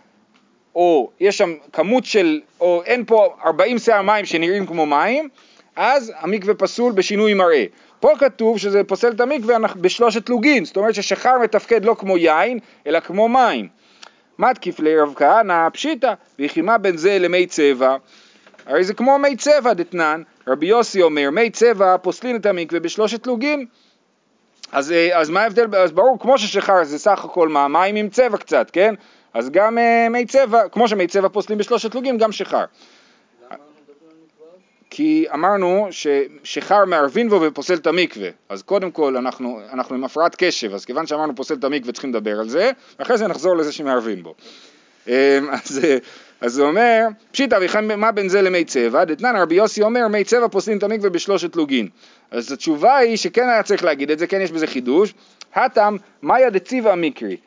[0.76, 5.30] או יש שם כמות של, או אין פה 40 שאה מים שנראים כמו מים,
[5.76, 7.66] אז המקווה פסול בשינוי מראה.
[8.00, 12.60] פה כתוב שזה פוסל את המקווה בשלושת לוגין, זאת אומרת ששחר מתפקד לא כמו יין,
[12.88, 13.68] אלא כמו מים.
[14.40, 17.96] מתקיף לרב כהנא פשיטא, ויחימה בין זה למי צבע.
[18.66, 23.28] הרי זה כמו מי צבע דתנן, רבי יוסי אומר, מי צבע פוסלין את המקווה בשלושת
[23.28, 23.66] לוגין.
[24.72, 28.10] אז, אה, אז מה ההבדל, אז ברור, כמו ששחר זה סך הכל מה, מים עם
[28.10, 28.96] צבע קצת, כן?
[29.34, 32.66] אז גם אה, מי צבע, כמו שמי צבע פוסלים בשלושת לוגים, גם שחר.
[34.96, 40.36] כי אמרנו ששחר מערבין בו ופוסל את המקווה, אז קודם כל אנחנו, אנחנו עם הפרעת
[40.38, 43.72] קשב, אז כיוון שאמרנו פוסל את המקווה צריכים לדבר על זה, ואחרי זה נחזור לזה
[43.72, 44.36] שמערבין בו.
[45.08, 45.14] אמ,
[45.50, 45.98] אז, אה,
[46.44, 50.24] אז הוא אומר, פשיטא וכן מה בין זה למי צבע, דתנן רבי יוסי אומר מי
[50.24, 51.88] צבע פוסלים את המקווה בשלושת לוגין.
[52.32, 55.14] אז התשובה היא שכן היה צריך להגיד את זה, כן יש בזה חידוש,
[55.56, 57.38] הטם מאיה דציבא מקרי,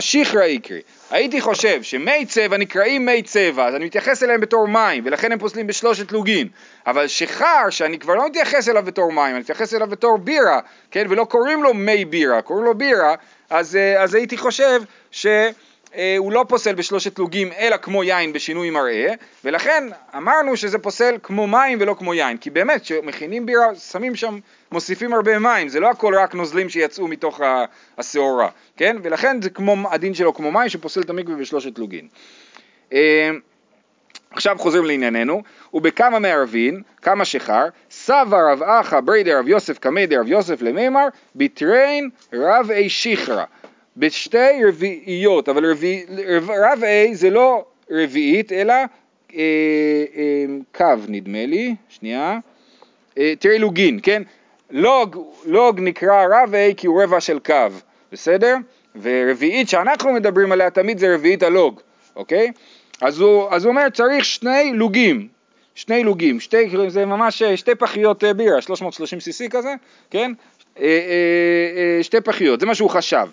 [0.00, 0.80] שיחרא איקרי.
[1.10, 5.38] הייתי חושב שמי צבע נקראים מי צבע, אז אני מתייחס אליהם בתור מים, ולכן הם
[5.38, 6.48] פוסלים בשלושת לוגין.
[6.86, 11.06] אבל שיכר, שאני כבר לא מתייחס אליו בתור מים, אני מתייחס אליו בתור בירה, כן,
[11.08, 13.14] ולא קוראים לו מי בירה, קוראים לו בירה,
[13.50, 15.26] אז, אה, אז הייתי חושב ש...
[15.96, 21.16] אה, הוא לא פוסל בשלושת לוגים אלא כמו יין בשינוי מראה ולכן אמרנו שזה פוסל
[21.22, 24.38] כמו מים ולא כמו יין כי באמת כשמכינים בירה שמים שם
[24.72, 27.40] מוסיפים הרבה מים זה לא הכל רק נוזלים שיצאו מתוך
[27.98, 32.08] השעורה כן ולכן זה כמו הדין שלו כמו מים שפוסל את המקווה בשלושת לוגים
[32.92, 33.30] אה,
[34.30, 35.42] עכשיו חוזרים לענייננו,
[35.74, 42.10] ובכמה מערבין, כמה שחר, סבא רב אחא ברי דרב יוסף קמי דרב יוסף למימר, ביטריין
[42.32, 43.44] רב אי שיחרא.
[43.96, 46.00] בשתי רביעיות, אבל רביע,
[46.48, 48.84] רב, A זה לא רביעית, אלא אה,
[50.16, 52.38] אה, קו נדמה לי, שנייה,
[53.18, 54.22] אה, תראי לוגין, כן?
[54.70, 57.66] לוג, לוג נקרא רב A כי הוא רבע של קו,
[58.12, 58.56] בסדר?
[59.02, 61.80] ורביעית שאנחנו מדברים עליה תמיד זה רביעית הלוג,
[62.16, 62.52] אוקיי?
[63.00, 65.28] אז הוא, אז הוא אומר צריך שני לוגים,
[65.74, 69.74] שני לוגים, שתי, זה ממש אה, שתי פחיות אה, בירה, 330 cc כזה,
[70.10, 70.32] כן?
[70.78, 73.26] אה, שתי פחיות, זה מה שהוא חשב.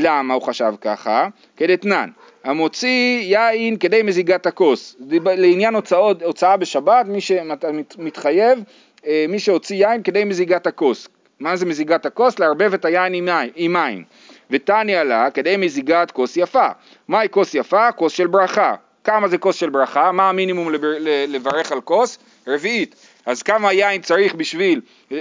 [0.00, 1.28] למה הוא חשב ככה?
[1.56, 2.10] כדתנן,
[2.44, 8.58] המוציא יין כדי מזיגת הכוס, לעניין הוצאות, הוצאה בשבת, מי שמתחייב,
[9.06, 11.08] אה, מי שהוציא יין כדי מזיגת הכוס.
[11.40, 12.38] מה זה מזיגת הכוס?
[12.38, 13.14] לערבב את היין
[13.56, 14.04] עם מים.
[14.50, 16.68] ותניא לה כדי מזיגת כוס יפה.
[17.08, 17.92] מהי כוס יפה?
[17.92, 18.74] כוס של ברכה.
[19.04, 20.12] כמה זה כוס של ברכה?
[20.12, 20.72] מה המינימום
[21.28, 22.18] לברך על כוס?
[22.46, 22.94] רביעית.
[23.26, 24.80] אז כמה יין צריך בשביל
[25.12, 25.18] אה,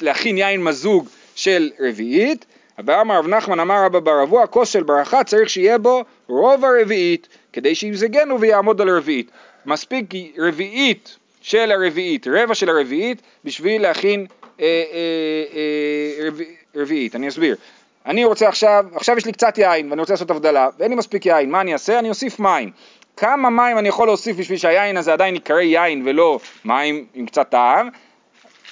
[0.00, 2.46] להכין יין מזוג של רביעית?
[2.78, 7.28] ואמר רב נחמן אמר רבא בר אבוה כוס של ברכה צריך שיהיה בו רוב הרביעית
[7.52, 9.30] כדי שימזגנו ויעמוד על הרביעית.
[9.66, 10.06] מספיק
[10.38, 14.26] רביעית של הרביעית, רבע של הרביעית בשביל להכין
[14.60, 14.94] אה, אה,
[15.54, 16.40] אה, רב,
[16.76, 17.16] רביעית.
[17.16, 17.56] אני אסביר.
[18.06, 21.26] אני רוצה עכשיו, עכשיו יש לי קצת יין ואני רוצה לעשות הבדלה ואין לי מספיק
[21.26, 21.98] יין, מה אני אעשה?
[21.98, 22.70] אני אוסיף מים.
[23.16, 27.50] כמה מים אני יכול להוסיף בשביל שהיין הזה עדיין ייקרא יין ולא מים עם קצת
[27.50, 27.88] טעם?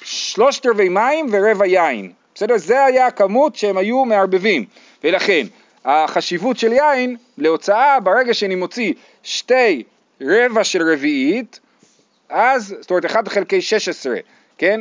[0.03, 2.13] שלושת רבעי מים ורבע יין.
[2.40, 2.59] בסדר?
[2.59, 4.64] זה היה הכמות שהם היו מערבבים,
[5.05, 5.46] ולכן
[5.85, 9.83] החשיבות של יין להוצאה, ברגע שאני מוציא שתי
[10.20, 11.61] רבע של רביעית,
[12.29, 14.16] אז, זאת אומרת 1 חלקי 16,
[14.59, 14.81] כן?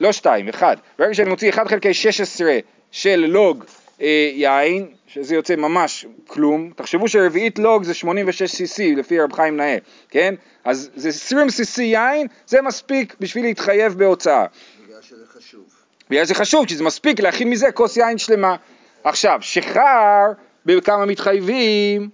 [0.00, 0.78] לא 2, 1.
[0.98, 2.58] ברגע שאני מוציא 1 חלקי 16
[2.90, 3.64] של לוג
[4.00, 9.56] אה, יין, שזה יוצא ממש כלום, תחשבו שרביעית לוג זה 86 cc לפי רב חיים
[9.56, 9.76] נאה,
[10.10, 10.34] כן?
[10.64, 14.46] אז זה 20 cc יין, זה מספיק בשביל להתחייב בהוצאה.
[14.86, 15.81] בגלל שזה חשוב.
[16.12, 18.56] בגלל זה חשוב, כי זה מספיק להכין מזה כוס יין שלמה.
[19.04, 20.32] עכשיו, שחר
[20.66, 22.08] בכמה מתחייבים,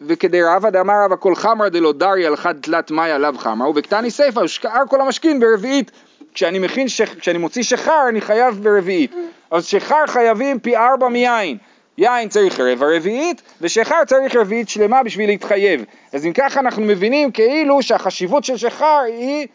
[0.00, 4.10] וכדי רבא דאמר רבא כל חמר דלא דריה על חד תלת מאי עליו חמר, ובקטני
[4.10, 5.90] סיפא שאר כל המשכין ברביעית.
[6.34, 9.14] כשאני מכין, שח, כשאני מוציא שחר אני חייב ברביעית.
[9.50, 11.56] אז שחר חייבים פי ארבע מיין.
[11.98, 15.84] יין צריך רבע רביעית, ושחר צריך רביעית שלמה בשביל להתחייב.
[16.12, 19.46] אז אם ככה אנחנו מבינים כאילו שהחשיבות של שחר היא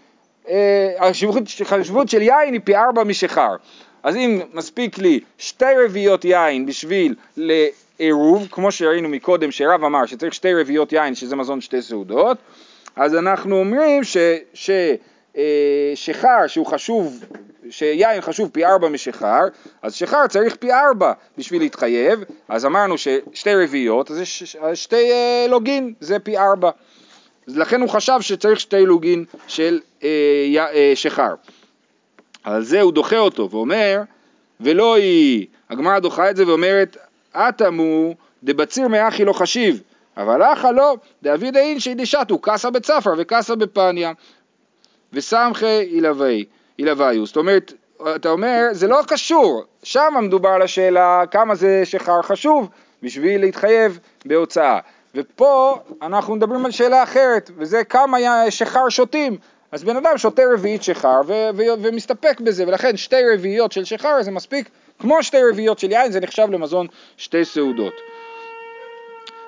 [0.49, 1.07] אה,
[1.61, 3.55] החשיבות של יין היא פי ארבע משחר.
[4.03, 10.33] אז אם מספיק לי שתי רביעיות יין בשביל לעירוב, כמו שראינו מקודם שרב אמר שצריך
[10.33, 12.37] שתי רביעיות יין שזה מזון שתי סעודות,
[12.95, 14.17] אז אנחנו אומרים ש,
[14.53, 14.69] ש,
[15.37, 17.23] אה, שחר שהוא חשוב,
[17.69, 19.47] שיין חשוב פי ארבע משחר,
[19.81, 24.21] אז שחר צריך פי ארבע בשביל להתחייב, אז אמרנו ששתי רביעיות, אז
[24.73, 26.69] שתי אה, לוגין, זה פי ארבע.
[27.47, 30.09] אז לכן הוא חשב שצריך שתי לוגין של אה,
[30.73, 31.33] אה, שחר.
[32.43, 34.01] על זה הוא דוחה אותו ואומר,
[34.59, 36.97] ולא היא, הגמרא דוחה את זה ואומרת,
[37.33, 39.81] אטמו דבציר מאחי לא חשיב,
[40.17, 44.11] אבל אחא לא, דאבי דאין שידישתו, קסה בצפר וקסה בפניה,
[45.13, 45.79] וסמכי
[46.79, 47.25] אילוויו.
[47.25, 47.73] זאת אומרת,
[48.15, 52.69] אתה אומר, זה לא קשור, שם מדובר על השאלה כמה זה שחר חשוב
[53.03, 54.79] בשביל להתחייב בהוצאה.
[55.15, 58.17] ופה אנחנו מדברים על שאלה אחרת, וזה כמה
[58.49, 59.37] שחר שותים.
[59.71, 60.81] אז בן אדם שותה רביעית
[61.27, 61.49] ו-
[61.81, 66.19] ומסתפק בזה, ולכן שתי רביעיות של שחר זה מספיק, כמו שתי רביעיות של יין, זה
[66.19, 67.93] נחשב למזון שתי סעודות.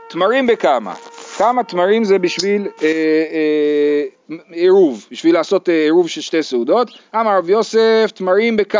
[0.09, 0.93] תמרים בכמה?
[1.37, 6.91] כמה תמרים זה בשביל אה, אה, עירוב, בשביל לעשות אה, עירוב של שתי סעודות?
[7.15, 8.79] אמר רב יוסף תמרים בקו.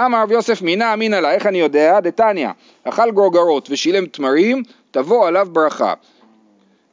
[0.00, 2.00] אמר רב יוסף מינה אמינא לה, איך אני יודע?
[2.00, 2.48] דתניא,
[2.84, 4.62] אכל גרוגרות ושילם תמרים,
[4.92, 5.94] תבוא עליו ברכה.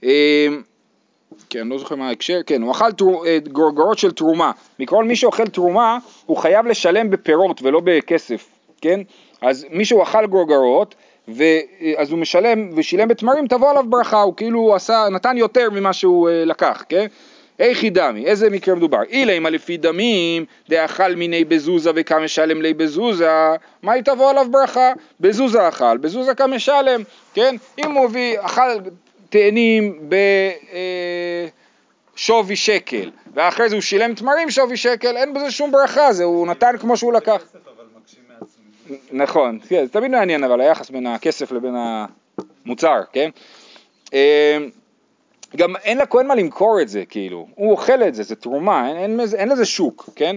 [0.04, 0.48] אה,
[1.50, 2.86] כן, לא זוכר מה ההקשר, כן, הוא אכל
[3.26, 4.52] אה, גרוגרות של תרומה.
[4.80, 8.50] מכל מי שאוכל תרומה, הוא חייב לשלם בפירות ולא בכסף,
[8.82, 9.00] כן?
[9.42, 10.96] אז מי שהוא אכל גרוגרות,
[11.98, 16.30] אז הוא משלם ושילם בתמרים, תבוא עליו ברכה, הוא כאילו עשה, נתן יותר ממה שהוא
[16.30, 17.08] אה, לקח, כן?
[17.60, 19.02] איכי דמי, איזה מקרה מדובר?
[19.10, 23.30] אילי לפי דמים, דאכל מיני בזוזה וכמה משלם לי בזוזה,
[23.84, 24.92] מה היא תבוא עליו ברכה?
[25.20, 27.02] בזוזה אכל, בזוזה כמה משלם,
[27.39, 27.56] כן?
[27.78, 28.62] אם הוא הביא, אכל
[29.30, 30.10] תאנים
[32.15, 36.23] בשווי אה, שקל, ואחרי זה הוא שילם תמרים שווי שקל, אין בזה שום ברכה, זה
[36.23, 37.43] הוא נתן כמו שהוא לקח.
[39.12, 41.75] נכון, כן, זה תמיד מעניין אבל היחס בין הכסף לבין
[42.65, 43.30] המוצר, כן?
[44.13, 44.58] אה,
[45.56, 48.97] גם אין לכהן מה למכור את זה, כאילו, הוא אוכל את זה, זה תרומה, אין,
[48.97, 50.36] אין, אין, אין לזה שוק, כן?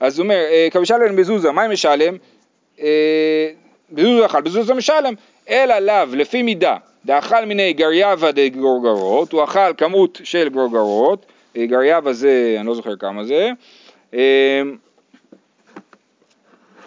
[0.00, 2.16] אז הוא אומר, אה, כמשלם בזוזה, מה משלם?
[3.90, 5.14] בזוזה אכל, בזוזה משלם,
[5.48, 12.12] אלא לאו, לפי מידה, דאכל מיני גריאבה דגרוגרות, הוא אכל כמות של גרוגרות, אה, גריאבה
[12.12, 13.50] זה, אני לא זוכר כמה זה,
[14.14, 14.62] אה,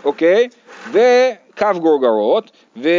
[0.03, 0.49] אוקיי,
[0.91, 2.89] וקו גרוגרות, ו,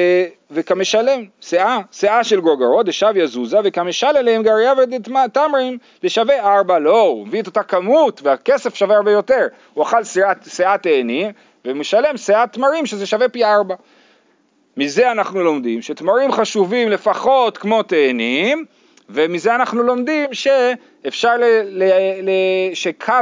[0.51, 7.27] וכמשלם, שאה, שאה של גרוגרות, דשב יזוזה, וכמשל אליהם גריאבה דתמרים, דשווה ארבע, לא, הוא
[7.27, 10.05] מביא את אותה כמות, והכסף שווה הרבה יותר, הוא אכל
[10.49, 11.33] שאה תאני,
[11.65, 13.75] ומשלם שאת תמרים שזה שווה פי ארבע.
[14.81, 18.65] מזה אנחנו לומדים שתמרים חשובים לפחות כמו תאנים,
[19.11, 21.85] ומזה אנחנו לומדים שאפשר, ל, ל,
[22.23, 22.31] ל,
[22.75, 23.15] שקו,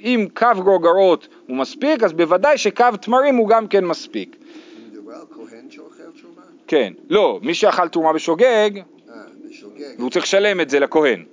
[0.00, 4.36] אם קו גרוגרות הוא מספיק, אז בוודאי שקו תמרים הוא גם כן מספיק.
[6.66, 9.14] כן, לא, מי שאכל תרומה בשוגג, אה,
[9.48, 9.94] בשוגג.
[9.98, 11.24] והוא צריך לשלם את זה לכהן.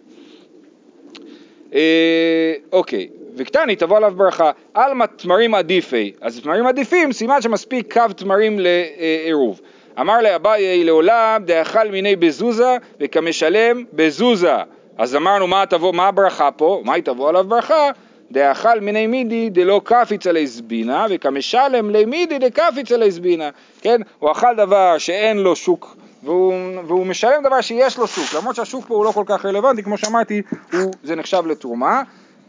[1.74, 8.14] אה, אוקיי, וקטני תבוא עליו ברכה, עלמא תמרים עדיפי, אז תמרים עדיפים, סימן שמספיק קו
[8.16, 9.62] תמרים לעירוב.
[10.00, 14.56] אמר לאביי לעולם דאכל מיני בזוזה וכמשלם בזוזה.
[14.98, 16.82] אז אמרנו מה תבוא, מה הברכה פה?
[16.86, 17.90] מה היא תבוא עליו ברכה?
[18.32, 23.50] דאכל מיני מידי דלא קפיץ עלי זבינה וכמשלם למידי דקפיץ עלי זבינה.
[23.82, 24.02] כן?
[24.20, 26.54] הוא אכל דבר שאין לו שוק והוא,
[26.88, 29.98] והוא משלם דבר שיש לו שוק, למרות שהשוק פה הוא לא כל כך רלוונטי, כמו
[29.98, 30.42] שאמרתי,
[30.74, 32.02] הוא, זה נחשב לתרומה.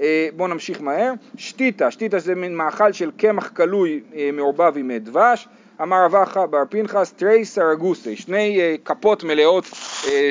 [0.02, 1.12] אה, בואו נמשיך מהר.
[1.36, 5.48] שתיתה, שתיתה זה מין מאכל של קמח קלוי אה, מעורבב עם אה, דבש.
[5.82, 9.64] אמר רב אחא בר פנחס תרי סרגוסי, שני כפות מלאות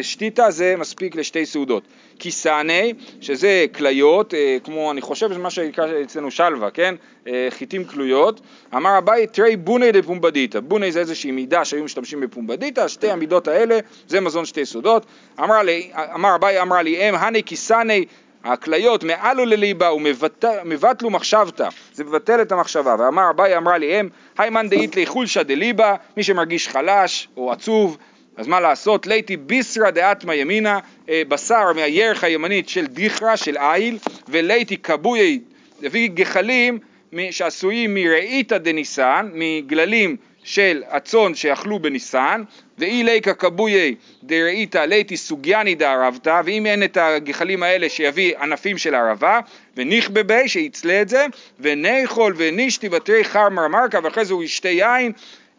[0.02, 1.84] שתיתה זה מספיק לשתי סעודות.
[2.20, 6.96] כיסאני, שזה כליות, כמו אני חושב שזה מה שנקרא אצלנו שלווה, כן?
[7.50, 8.42] חיטים כלויות.
[8.76, 13.80] אמר אביי תרי בוני דפומבדיתא, בוני זה איזושהי מידה שהיו משתמשים בפומבדיתא, שתי המידות האלה
[14.08, 15.06] זה מזון שתי סעודות.
[15.40, 18.06] אמר אביי אמר לי אם הני כיסאני
[18.44, 22.96] הכליות מעלו לליבה ומבטלו מחשבתא, זה מבטל את המחשבה.
[23.00, 27.98] ואמר אביי אמרה לי אם, היימן דאית לי חולשא דליבה, מי שמרגיש חלש או עצוב,
[28.38, 29.08] אז מה לעשות?
[29.08, 33.98] ליתי ביסרא דאטמא ימינה, אה, בשר מהירך הימנית של דיכרא, של איל,
[34.30, 35.40] וליתי כבויי,
[35.84, 36.80] הביא גחלים
[37.32, 42.44] שעשויים מראיתא דניסן, מגללים של הצאן שאכלו בניסן,
[42.78, 48.96] ואי ליקה כבויי דראיתא ליתי סוגיאני דערבתא, ואם אין את הגחלים האלה שיביא ענפים של
[48.96, 49.40] ערבה,
[49.78, 51.26] ונכבה בי שיצלה את זה,
[51.60, 55.12] וניכול ונישתי בתרי חר מרמרקה, ואחרי זה הוא ישתה יין,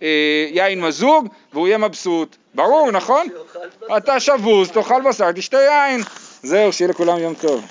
[0.03, 2.37] אה, יין מזוג, והוא יהיה מבסוט.
[2.55, 3.27] ברור, נכון?
[3.97, 6.01] אתה שבוז, תאכל בשר, תשתה יין.
[6.43, 7.67] זהו, שיהיה לכולם יום טוב.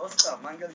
[0.00, 0.06] לא